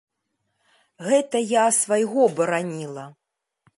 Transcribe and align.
Гэта 1.09 1.37
я 1.43 1.65
свайго 1.81 2.21
бараніла. 2.41 3.05